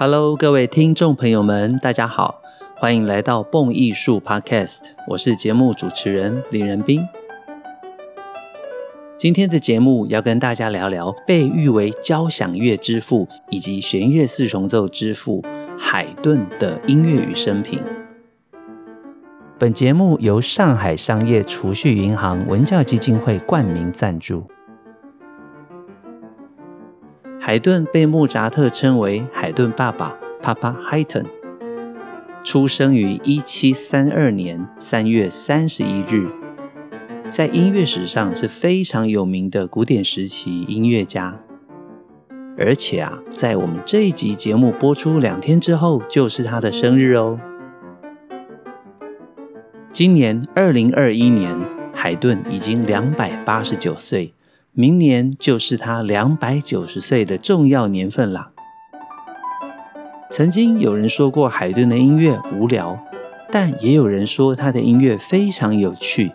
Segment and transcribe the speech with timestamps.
[0.00, 2.40] Hello，各位听众朋友们，大家好，
[2.76, 4.78] 欢迎来到蹦艺术 Podcast，
[5.08, 7.04] 我是节目主持人林仁斌。
[9.16, 15.44] 今天的节目要跟大家聊聊被誉为交响乐之父以及弦乐四重奏之父
[15.76, 17.82] 海顿的音乐与生平。
[19.58, 24.46] 本节目由上海商业储蓄银行文教基金会冠名赞助。
[27.48, 31.24] 海顿被莫扎特称为海顿爸爸 （Papa Haydn），
[32.44, 36.28] 出生于一七三二年三月三十一日，
[37.30, 41.40] 在音乐史上是非常有名的古典时期音乐家。
[42.58, 47.40] 而且啊，在我们这一集节目播出两天之后，就是他的生日哦。
[49.90, 51.58] 今年二零二一年，
[51.94, 54.34] 海顿已经两百八十九岁。
[54.72, 58.50] 明年就是他两百九十岁的重要年份了。
[60.30, 62.98] 曾经有人说过海顿的音乐无聊，
[63.50, 66.32] 但也有人说他的音乐非常有趣。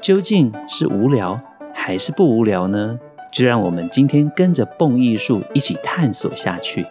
[0.00, 1.38] 究竟是无聊
[1.74, 2.98] 还是不无聊呢？
[3.32, 6.86] 就让我们今天跟着蹦艺术一起探索下去。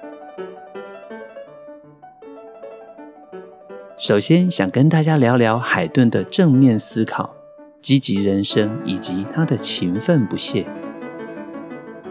[3.97, 7.35] 首先想跟大家聊聊海顿的正面思考、
[7.81, 10.65] 积极人生以及他的勤奋不懈。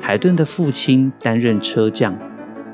[0.08, 2.18] 海顿的父亲担任车匠，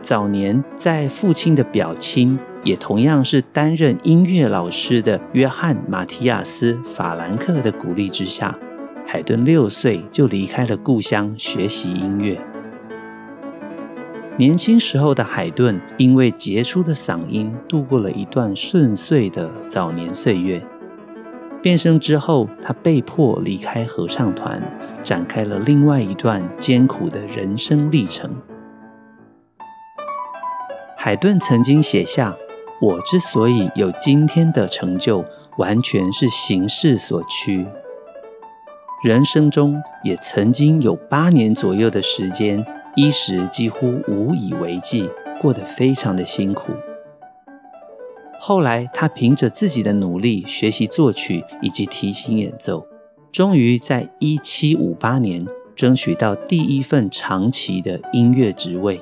[0.01, 8.57] 早年在父亲的表亲，也同样是担任音乐老师的约翰·马提亚斯·法兰克的鼓励之下，
[9.05, 12.41] 海顿六岁就离开了故乡学习音乐。
[14.37, 20.65] 年轻时候的海顿，因为杰出的嗓音，度过了一段顺遂的早年岁月。
[21.65, 24.61] 变声之后，他被迫离开合唱团，
[25.03, 28.31] 展开了另外一段艰苦的人生历程。
[30.95, 32.37] 海顿曾经写下
[32.83, 35.25] ：“我之所以有今天的成就，
[35.57, 37.67] 完全是形势所趋。”
[39.03, 42.63] 人生中也曾经有八年左右的时间，
[42.95, 45.09] 衣食几乎无以为继，
[45.41, 46.73] 过得非常的辛苦。
[48.47, 52.87] 后来，他凭着自己的努力学习作曲以及提琴演奏，
[53.33, 59.01] 终于在一七五八年争取到第一份长期的音乐职位。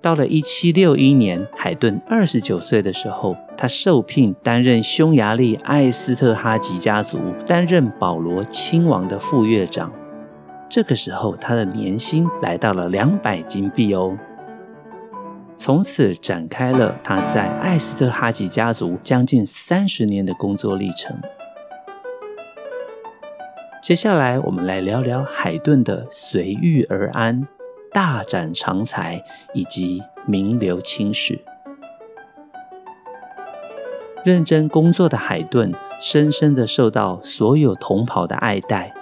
[0.00, 9.92] 到了一七六一年，海顿二十九岁的时候，他受聘担任匈牙利艾斯特哈吉家族，担任保罗亲王的副乐长。
[10.70, 14.16] 这个时候，他的年薪来到了两百金币哦。
[15.56, 21.20] 从此展开了他在艾斯特哈吉家族将近三十年的工作历程。
[23.82, 27.46] 接下来，我们来聊聊海顿的随遇而安、
[27.92, 29.24] 大展长才
[29.54, 31.40] 以及名留青史。
[34.24, 38.94] 认真工作的海顿，深深的受到所有同袍的爱戴。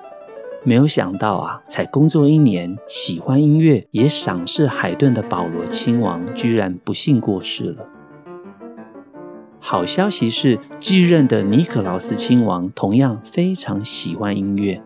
[0.62, 7.86] 没有想到啊，才工作一年，喜欢音乐也赏识海顿的保罗亲王居然不幸过世了。
[9.58, 14.82] 好消息是，继任的尼可劳斯亲王同样非常喜欢音乐。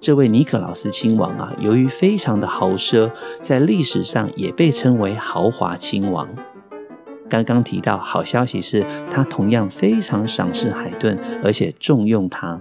[0.00, 6.28] 这位尼可劳斯亲王啊，由于非常的豪奢，在历史上也被称为豪华亲王。
[7.28, 12.60] 刚刚提到，好消息是他同样非常赏识海顿，而且重用他。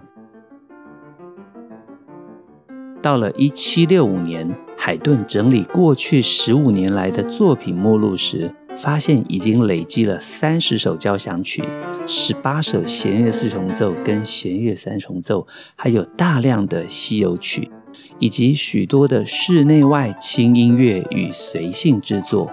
[3.06, 11.64] 到了一七六五年，海顿整理过去十五年来的作品目录时，发现已经累积了三十首交响曲、
[12.08, 15.46] 十八首弦乐四重奏跟弦乐三重奏，
[15.76, 17.70] 还有大量的西游曲，
[18.18, 22.52] 以及许多的室内外轻音乐与随性之作。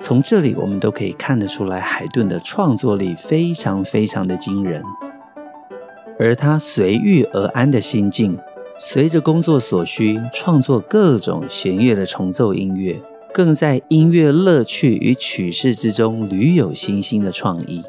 [0.00, 4.82] 从这里我们都可以看得出来，海顿的创作力非常非常的惊人，
[6.18, 8.36] 而他随遇而安的心境。
[8.86, 13.00] 随着工作所需，创作各种弦乐的重奏音乐，
[13.32, 17.82] 更在音乐乐趣与曲式之中屡有新兴的创意，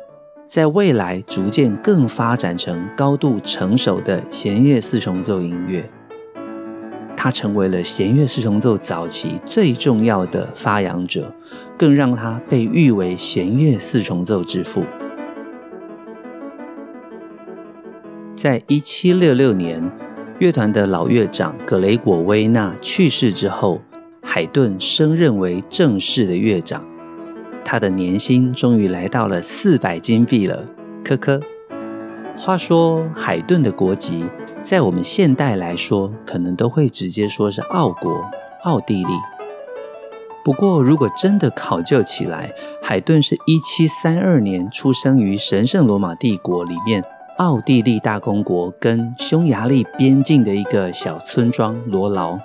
[0.48, 5.84] 在未来逐渐更发展成高度成熟的弦乐四重奏音乐。
[7.18, 11.30] 他成为了弦乐四重奏早期最重要的发扬者，
[11.78, 14.86] 更让他被誉为弦乐四重奏之父。
[18.34, 19.92] 在一七六六年，
[20.38, 23.80] 乐团的老乐长格雷果·威纳去世之后，
[24.22, 26.86] 海顿升任为正式的乐长，
[27.64, 30.66] 他的年薪终于来到了四百金币了。
[31.06, 31.40] 科科，
[32.36, 34.26] 话说海顿的国籍，
[34.62, 38.22] 在我们现代来说，可能都会直接说是奥国、
[38.64, 39.14] 奥地利。
[40.44, 42.54] 不过，如果真的考究起来，
[42.84, 47.02] 海顿是一七三二年出生于神圣罗马帝国里面
[47.38, 52.40] 奥地利大公国跟匈牙利边境的一个小村庄罗劳。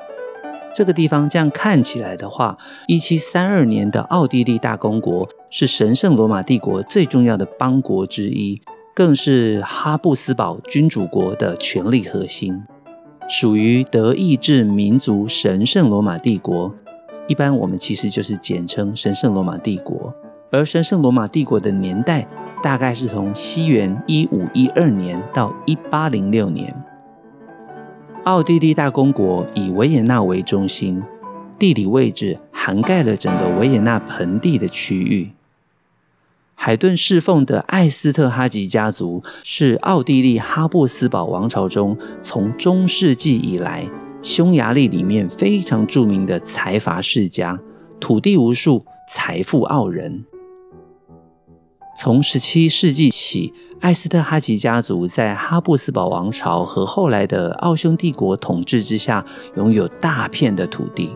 [0.74, 2.58] 这个地方这样看起来的话，
[2.88, 8.60] 一七三二年的奥地利大公国是神圣罗马帝国最重要的邦国之一，
[8.92, 12.60] 更是哈布斯堡君主国的权力核心，
[13.28, 16.74] 属于德意志民族神圣罗马帝国。
[17.28, 20.12] 一般我们其实就是简称神圣罗马帝国。
[20.52, 22.26] 而神圣罗马帝国的年代
[22.62, 26.74] 大概是从西元一五一二年到一八零六年。
[28.24, 31.02] 奥地利大公国以维也纳为中心，
[31.58, 35.30] 地理位置涵盖了整个维也纳盆地的区域。
[36.54, 43.88] 海顿侍奉的艾斯特哈吉家族是奥地利哈布斯堡王朝中从中世纪以来
[44.20, 47.58] 匈牙利里面非常著名的财阀世家，
[47.98, 50.26] 土地无数，财富傲人。
[52.02, 59.22] 从十七世纪起，艾斯特哈吉家族在哈布斯堡王朝和后来的奥匈帝国统治之下，
[59.56, 61.10] 拥有大片的土地。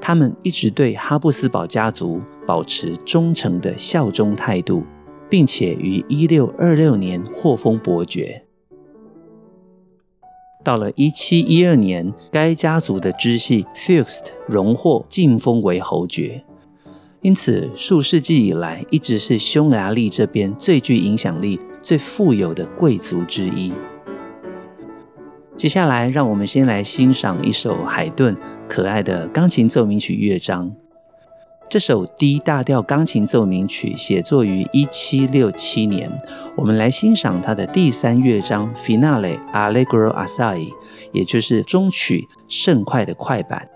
[0.00, 4.82] 他们一直对哈布斯堡家族保持忠诚的效忠态度，
[5.28, 8.46] 并且于一六二六年获封伯爵。
[10.64, 16.46] 到了一七一二年，该家族的支系 Fürst 荣获晋封为侯爵。
[17.22, 23.72] 因此，数世纪以来一直是匈牙利这边最具影响力、最富有的贵族之一。
[25.56, 28.36] 接下来，让我们先来欣赏一首海顿
[28.68, 30.74] 可爱的钢琴奏鸣曲乐章。
[31.70, 36.10] 这首 D 大调钢琴奏鸣曲写作于一七六七年。
[36.56, 40.66] 我们来欣赏它的第三乐章 Finale Allegro assai，
[41.12, 43.68] 也就是终曲盛快的快板。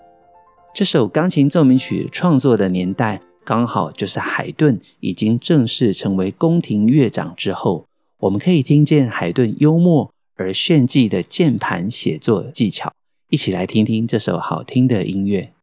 [0.75, 7.85] 这首钢琴奏鸣曲创作的年代，刚好就是海顿已经正式成为宫廷乐长之后，
[8.19, 12.91] 我们可以听见海顿幽默而炫技的键盘写作技巧。
[13.29, 15.53] 一起来听听这首好听的音乐。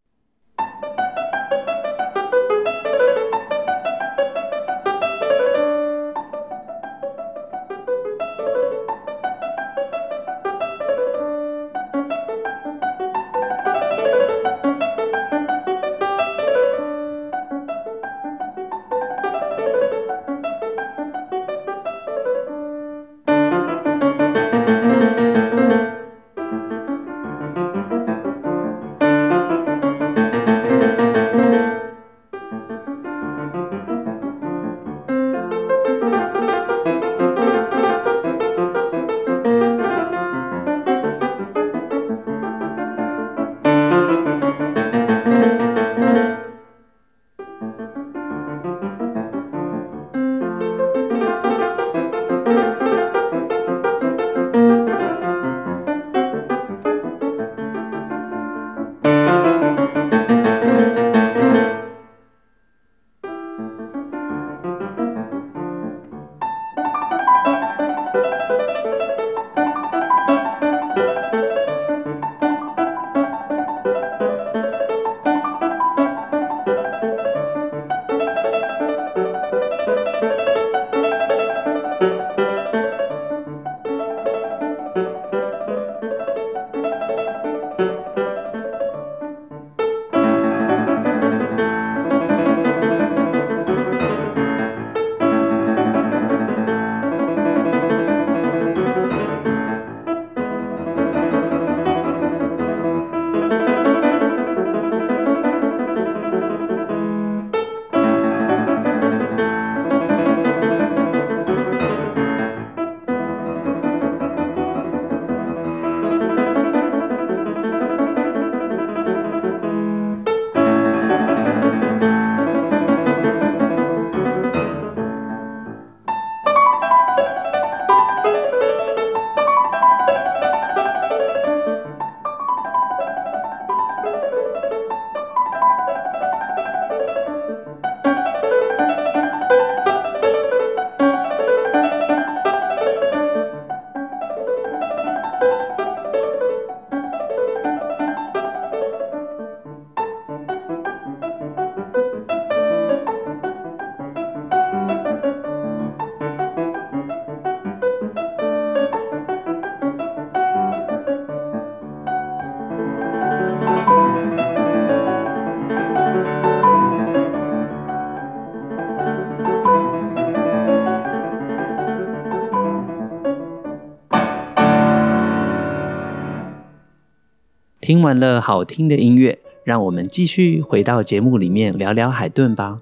[177.85, 182.81] 听完了好听的音乐，让我们继续回到节目里面聊聊海顿吧。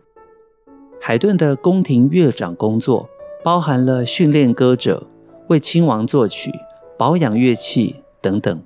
[1.01, 3.11] 海顿的宫廷乐长工作
[3.43, 5.09] 包含了训练歌者、
[5.49, 6.53] 为亲王作曲、
[6.97, 8.63] 保养乐器等等。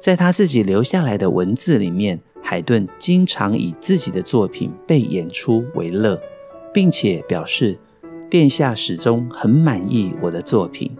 [0.00, 6.20] 在他自己留下来的文字里面，海顿经常以自己的作品被演出为乐，
[6.74, 7.78] 并且表示
[8.28, 10.90] 殿下始终很满意我的作品。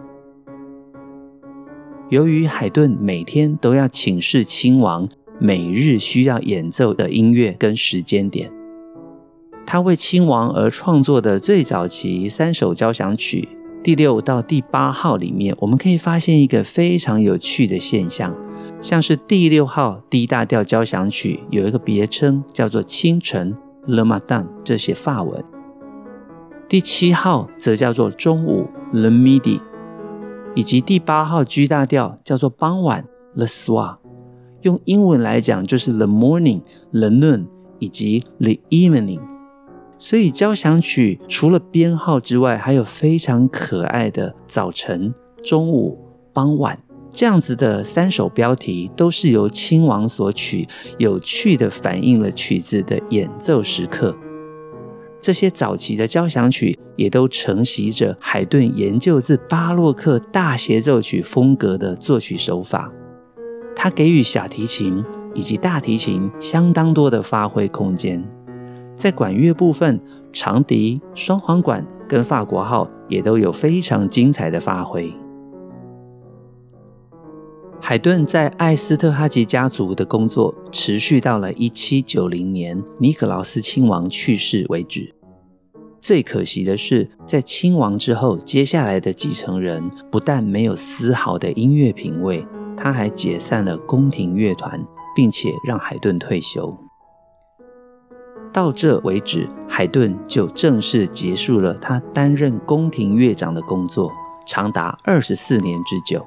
[2.13, 8.51] 由于海顿每天都要请示亲王每日需要演奏的音乐跟时间点，
[9.65, 13.49] 他为亲王而创作的最早期三首交响曲
[13.83, 18.35] 第六到第八号里面，我们可以发现一个非常有趣的现象，
[18.79, 25.41] 像是第六号 D 大调交响曲有一个别称叫做清晨 Le Matin，这些法文；
[26.69, 29.59] 第七号则叫做中午 Le Midi。
[30.55, 33.05] 以及第八号 G 大调叫做傍晚
[33.35, 33.97] ，Le Swa，
[34.61, 37.47] 用英文来讲就是 The Morning、The Noon
[37.79, 39.21] 以及 The Evening。
[39.97, 45.97] 所以交响曲除了编号之外，还有非常可爱的早晨、中午、
[46.33, 46.77] 傍晚
[47.11, 50.67] 这样子的三首标题，都是由亲王所取，
[50.97, 54.15] 有趣的反映了曲子的演奏时刻。
[55.23, 62.91] 这些早期的交响曲也都承袭着海顿研究自巴洛克大协奏曲风格的作曲手法，
[63.73, 65.01] 他给予小提琴
[65.33, 68.21] 以及大提琴相当多的发挥空间。
[68.97, 69.97] 在管乐部分，
[70.33, 75.09] 长笛、双簧管跟法国号也都有非常精彩的发挥。
[77.85, 85.13] 海顿在艾斯特哈吉家族的工作持续到了一七九零年尼可劳斯亲王去世为止。
[85.99, 92.47] 最可惜的是，在亲王之后，接下来的继承人不但没有丝毫的音乐品味，
[92.77, 94.81] 他还解散了宫廷乐团，
[95.13, 96.73] 并且让海顿退休。
[98.53, 104.09] 到这为止，海顿就正式结束了他担任宫廷乐长的工作，
[104.47, 106.25] 长达二十四年之久。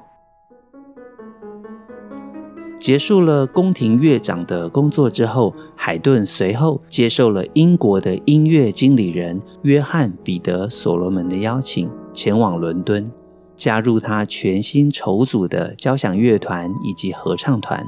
[2.79, 13.11] 结束了宫廷乐长的工作之后，海顿随后接受了英国的音乐经理人约翰·彼得·所罗门的邀请，前往伦敦，
[13.55, 17.83] 加入他全新筹组的交响乐团以及合唱团。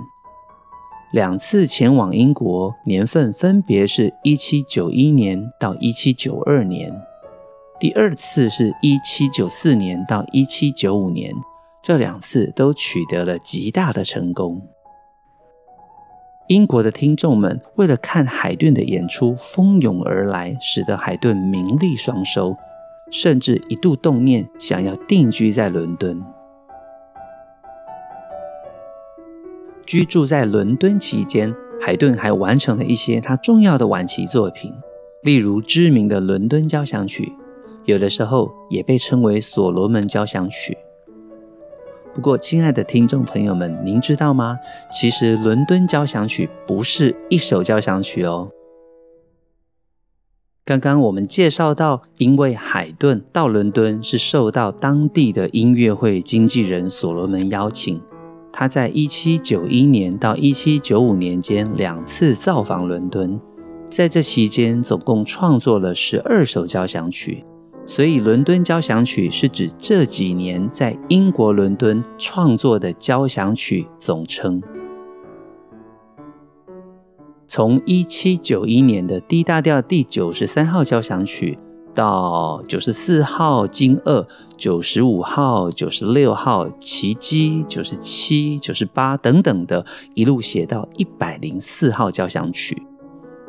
[1.14, 6.92] 两次前往英国，年份分别是一七九一年到一七九二年，
[7.80, 11.34] 第二次是一七九四年到一七九五年，
[11.84, 14.68] 这两次都取得了极大的成功。
[16.50, 22.58] 英国的听众们为了看海顿的演出蜂拥而来，使得海顿名利双收，
[23.12, 26.20] 甚至一度动念想要定居在伦敦。
[29.86, 34.74] 居住在伦敦期间，海顿还完成了一些他重要的晚期作品，
[35.22, 37.26] 例如知名的《伦敦交响曲》，
[37.86, 40.74] 有的时候也被称为《所罗门交响曲》。
[42.14, 44.58] 不过，亲爱的听众朋友们，您知道吗？
[44.92, 48.50] 其实《伦敦交响曲》不是一首交响曲哦。
[50.66, 58.02] 刚刚我们介绍到，因为海顿到伦敦是受到当地的音乐会经纪人所罗门邀请，
[58.52, 63.40] 他在一七九一年到一七九五年间两次造访伦敦，
[63.90, 67.46] 在这期间总共创作了十二首交响曲。
[67.90, 74.62] 所以，伦敦交响曲是指这几年在英国伦敦创作的交响曲总称。
[77.48, 81.58] 从一七九一年的 D 大调第九十三号交响曲，
[81.96, 92.84] 到九十四号惊愕、九十五号、九十六号奇迹、九十七、九十八等等的，一路写到一百零四号交响曲。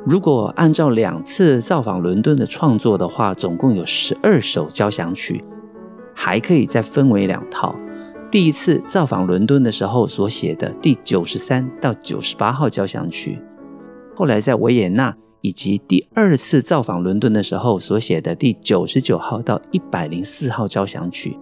[0.07, 5.45] 如果按照两次造访伦敦的创作的话，总共有十二首交响曲，
[6.14, 7.75] 还可以再分为两套。
[8.30, 13.38] 第一次造访伦敦的时候所写的第九十三到九十八号交响曲，
[14.16, 21.37] 后来在维也纳以及第二次造访伦敦的时候所写的第九十九号到一百零四号交响曲，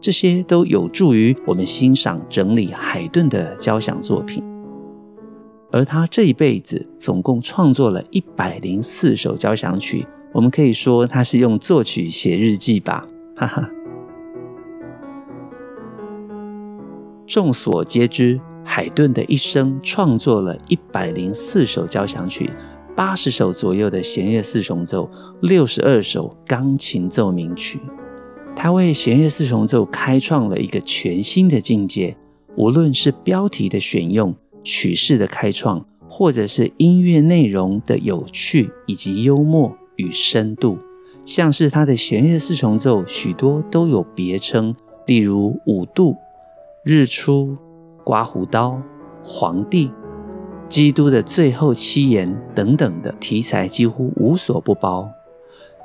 [0.00, 4.42] 这些都有助于我们欣赏整理海顿的交响作品。
[5.72, 13.68] 而他这一辈子总共创作了一百零四首交响曲，我们可以说他是用作曲写日记吧，哈哈。
[17.26, 22.50] 众所皆知，海顿的一生创作了一百零四首交响曲，
[22.94, 25.10] 八十首左右的弦乐四重奏，
[25.40, 27.80] 六十二首钢琴奏鸣曲。
[28.54, 32.14] 他为弦乐四重奏开创了一个全新的境界，
[32.56, 34.34] 无论是标题的选用。
[34.62, 40.78] 曲式的开创，或者是音乐内容的有趣以及幽默与深度。
[41.24, 44.74] 像是他的弦乐四重奏，许多都有别称，
[45.06, 46.16] 例如五度、
[46.84, 47.56] 日出、
[48.02, 48.82] 刮胡刀、
[49.22, 49.90] 皇帝、
[50.68, 55.08] 基督的最后七言等等的题材，几乎无所不包。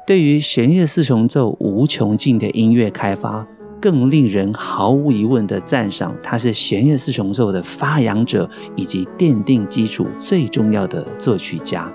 [0.08, 3.48] 对于弦乐四重奏无穷尽的音乐开发，
[3.88, 11.90] 更令人毫无疑问的赞赏，他是弦乐四重奏的发扬者以及奠定基础最重要的作曲家。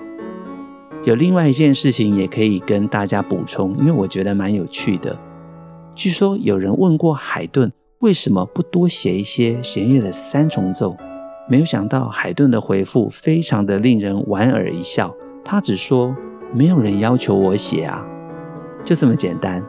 [1.03, 5.15] 有另外一件事情也可以跟大家补充，因为我觉得蛮有趣的。
[5.93, 10.97] 据说有人问过海顿为什么不多写一些弦乐的三重奏，
[11.47, 15.13] 没有想到海顿的回复非常的令人莞尔一笑，
[15.45, 16.15] 他只说。
[16.55, 18.05] 没有人要求我写啊，
[18.83, 19.63] 就这么简单。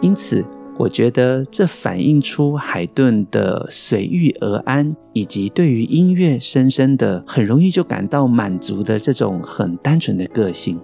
[0.00, 0.44] 因此，
[0.82, 10.80] 我觉得这反映出海顿的随遇而安，以及对于音乐深深的、很容易就感到满足的这种很单纯的个性。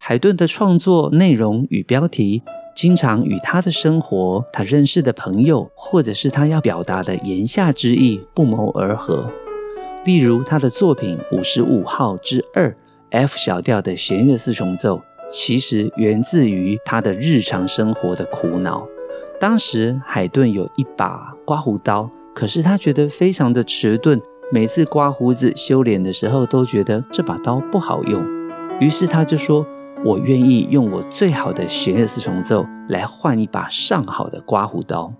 [0.00, 2.42] 海顿的创作内容与标题，
[2.74, 9.30] 经常与他的生活、他认识的朋友，或者是他要表达的言下之意不谋而合。
[10.04, 12.76] 例如，他的作品五十五号之二
[13.10, 18.86] F 小调的弦乐四重奏，其实源自于他的日常生活的苦恼。
[19.38, 28.24] 当时海顿有一把刮胡刀，可是他觉得非常的迟钝，每次刮胡子、修脸的时候都觉得这把刀不好用。
[28.80, 29.66] 于是他就说
[30.04, 35.12] ：“我愿意用我最好的弦乐四重奏来换一把上好的刮胡刀。”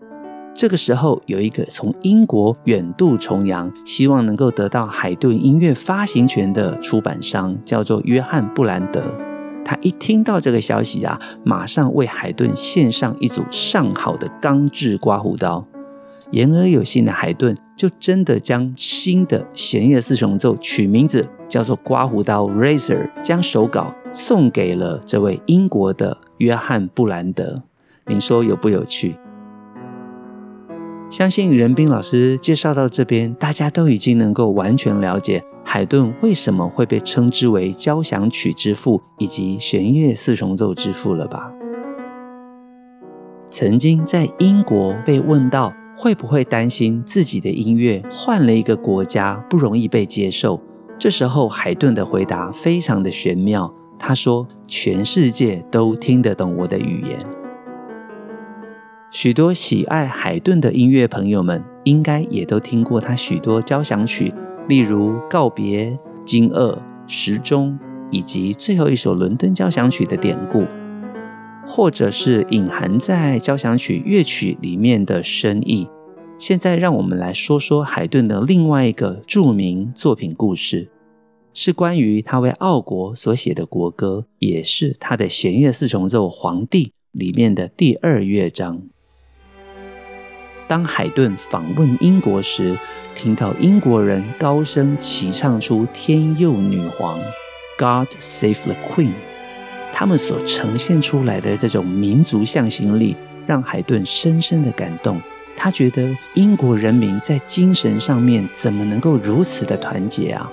[0.55, 9.03] 这个时候，有一个从英国远渡重洋，希望能够得到海顿音乐发行权的出版商，叫做约翰布兰德。
[9.67, 15.67] 他一听到这个消息啊，马上为海顿献上一组上好的钢制刮胡刀。
[16.31, 27.65] 言而有信的海顿就真的将新的弦乐四重奏取名字叫做刮胡刀 （Razor），将手稿送给了这位英国的约翰布兰德。
[28.07, 29.17] 您说有不有趣？
[31.09, 41.53] 相信任斌老师介绍到这边，大家都已经能够完全了解海顿为什么会被称之为交响曲之父以及弦乐四重奏之父了吧？
[43.51, 50.61] 曾经在英国被问到会不会担心自己的音乐换了一个国家不容易被接受，
[50.99, 57.17] 这时候海顿的回答非常的玄妙，他说：“全世界都听得懂我的语言。”
[59.19, 64.31] 许多喜爱海顿的音乐朋友们，应该也都听过他许多交响曲，
[64.69, 65.91] 例如《告别》、
[66.27, 66.75] 《惊愕》、
[67.07, 67.71] 《时钟》，
[68.11, 70.67] 以及最后一首伦敦交响曲的典故，
[71.67, 75.89] 或者是隐含在交响曲乐曲里面的深意。
[76.39, 80.91] 现在，让我们来说说海顿的另外一个著名作品故事，
[81.55, 88.83] 是关于他为奥国所写的国歌，也是他的弦乐四重奏《皇帝》里面的第二乐章。
[90.69, 92.77] 当海顿访问英国时，
[93.15, 97.19] 听到英国人高声齐唱出“天佑女皇
[97.79, 99.13] ”（God Save the Queen），
[99.93, 105.21] 他们所呈现出来的这种民族向心力，让海顿深深的感动。
[105.57, 110.51] 他觉得英国人民在精神上面怎么能够如此的团结啊？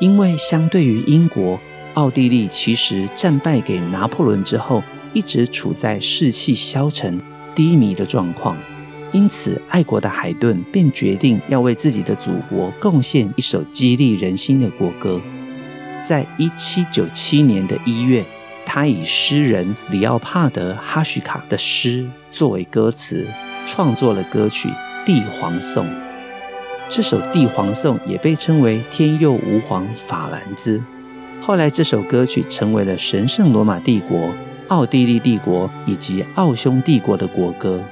[0.00, 1.58] 因为相对于英国，
[1.94, 7.18] 奥地利其实战败给拿破仑之后，一直处在士气消沉、
[7.54, 8.56] 低迷的状况。
[9.16, 15.18] 因此，爱国的海顿便决定要为自己的祖国贡献一首激励人心的国歌。
[16.06, 18.22] 在一七九七年的一月，
[18.66, 23.26] 他以诗人里奥帕德·哈许卡的诗作为歌词，
[23.64, 24.68] 创作了歌曲
[25.06, 25.86] 《帝皇颂》。
[26.90, 30.78] 这首《帝皇颂》也被称为“天佑吾皇法兰兹”。
[31.40, 34.34] 后来，这首歌曲成为了神圣罗马帝国、
[34.68, 37.82] 奥地利帝国以及奥匈帝国的国歌。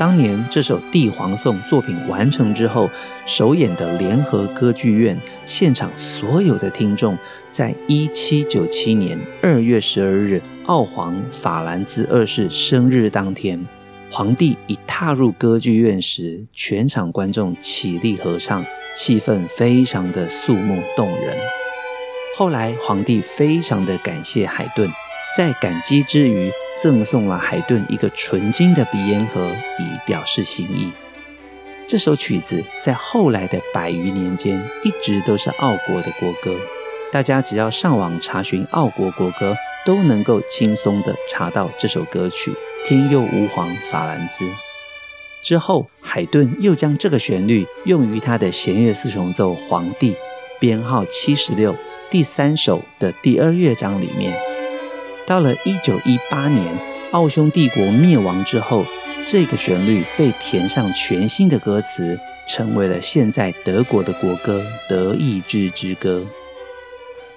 [0.00, 2.88] 当年这首《帝皇颂》作品完成之后，
[3.26, 7.18] 首演的联合歌剧院现场所有的听众，
[7.50, 13.62] 在一七九七年二月十二日，奥皇法兰兹二世生日当天，
[14.10, 18.64] 皇帝一踏入歌剧院时，全场观众起立合唱，
[18.96, 21.36] 气氛非常的肃穆动人。
[22.38, 24.88] 后来，皇帝非常的感谢海顿，
[25.36, 26.50] 在感激之余，
[26.82, 30.90] 赠送了海顿一个纯金的鼻烟盒，以表示心意。
[31.86, 36.56] 这首曲子在后来的百余年间，一直都是奥国的国歌。
[37.12, 42.52] 大家只要上网查询奥国国歌，都能够轻松地查到这首歌曲
[42.88, 44.44] 《天佑吾皇法兰兹》。
[45.42, 50.12] 之后，海顿又将这个旋律用于他的弦乐四重奏《皇帝》
[50.58, 51.76] 编号七十六
[52.08, 54.49] 第三首的第二乐章里面。
[55.30, 56.76] 到了一九一八年，
[57.12, 58.84] 奥匈帝国灭亡之后，
[59.24, 66.26] 这个旋律被填上全新的歌词，成为了现在德国的国歌《德意志之歌》。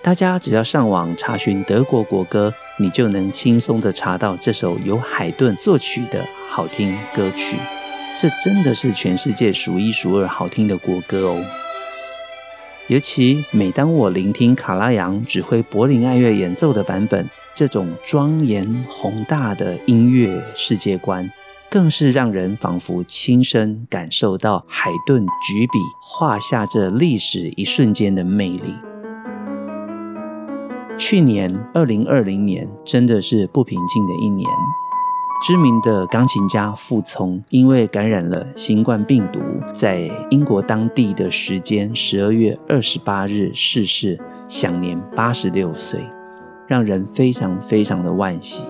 [0.01, 7.57] 大家只要上网查询德国国歌，你就能轻松地查到这首由海顿作曲的好听歌曲。
[8.19, 11.45] 这真的是全世界数一数二好听的国歌哦！
[12.87, 21.31] 尤其每当我聆听卡拉扬指挥柏林爱乐演奏的版本，这种庄严宏大的音乐世界观，
[21.69, 28.73] 更是让人仿佛亲身感受到海顿举笔画下这历史一瞬间的魅力。
[30.97, 34.49] 去年二零二零年真的是不平静的一年。
[35.45, 39.41] 知名的钢琴家傅聪因为感染了新冠病毒，
[39.73, 45.99] 在英国当地的时间十二月二十八日逝世，享年八十六岁，
[46.67, 48.63] 让人非常非常的惋惜。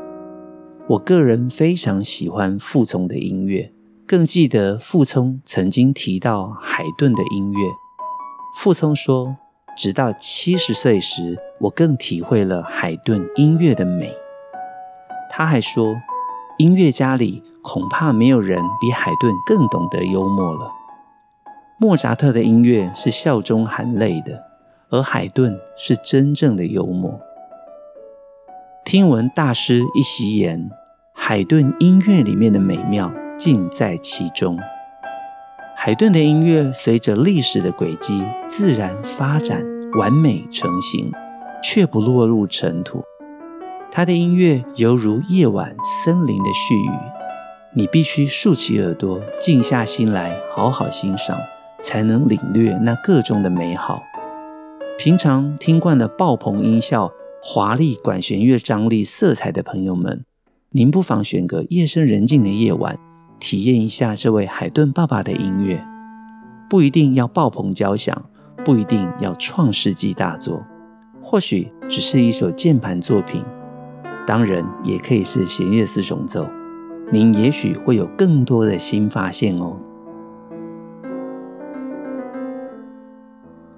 [0.87, 3.71] 我个人非常喜欢傅聪的音乐，
[4.05, 7.59] 更记得傅聪曾经提到海顿的音乐。
[8.55, 9.37] 傅聪说
[9.77, 14.13] ：“直到七十岁时，我更体会了海顿音乐的美。”
[15.31, 15.95] 他还说。
[16.59, 20.71] 音乐家里恐怕没有人比海顿更懂得幽默了。
[21.79, 24.39] 莫扎特的音乐是笑中含泪的，
[24.89, 27.19] 而海顿是真正的幽默。
[28.85, 30.69] 听闻大师一席言，
[31.13, 34.59] 海顿音乐里面的美妙尽在其中。
[35.75, 39.63] 海顿的音乐随着历史的轨迹自然发展，
[39.97, 41.11] 完美成型，
[41.63, 43.01] 却不落入尘土。
[43.89, 47.11] 他的音乐犹如夜晚森林的絮语，
[47.73, 51.39] 你必须竖起耳朵，静下心来，好好欣赏，
[51.79, 54.03] 才能领略那个中的美好。
[54.99, 57.11] 平常听惯了爆棚音效、
[57.45, 60.23] 华丽管弦乐张力、色彩的朋友们，
[60.71, 62.97] 您不妨选个夜深人静的夜晚，
[63.37, 65.85] 体验一下这位海顿爸爸的音乐。
[66.69, 68.29] 不一定要爆棚交响，
[68.63, 70.65] 不一定要创世纪大作，
[71.21, 73.43] 或许只是一首键盘作品。
[74.25, 76.47] 当然，也可以是弦乐四重奏，
[77.11, 79.77] 您也许会有更多的新发现哦。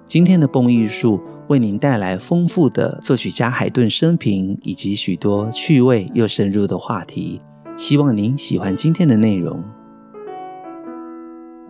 [0.06, 7.40] 今天的蹦艺术为您带来丰富的作曲家海顿生平以及许多趣味又深入的话题，
[7.76, 9.62] 希望您喜欢今天的内容。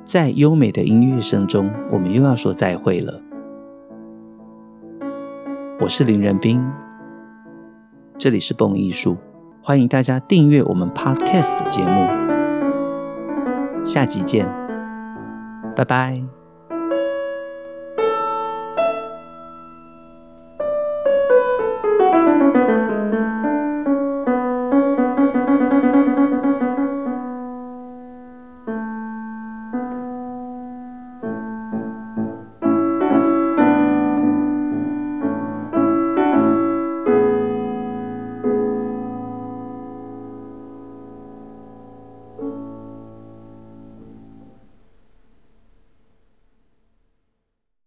[0.05, 3.21] 在优美的音乐声中，我们又要说再会了。
[5.81, 6.63] 我是林仁斌。
[8.19, 9.17] 这里是蹦艺术，
[9.63, 12.07] 欢迎大家订阅我们 Podcast 节目，
[13.85, 14.47] 下集见，
[15.75, 16.36] 拜拜。